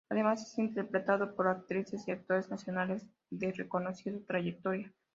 Además 0.09 0.41
es 0.41 0.57
interpretado 0.57 1.35
por 1.35 1.47
actrices 1.47 2.07
y 2.07 2.11
actores 2.11 2.49
nacionales 2.49 3.05
de 3.29 3.51
reconocida 3.51 4.17
trayectoria. 4.25 4.91